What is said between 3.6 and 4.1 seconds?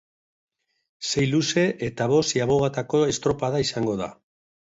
izango